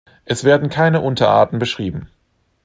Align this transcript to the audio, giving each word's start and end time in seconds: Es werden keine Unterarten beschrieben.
Es 0.25 0.43
werden 0.43 0.71
keine 0.71 0.99
Unterarten 1.01 1.59
beschrieben. 1.59 2.09